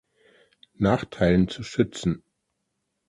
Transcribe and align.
Nachteilen 0.79 1.47
zu 1.47 1.61
schützen. 1.61 2.23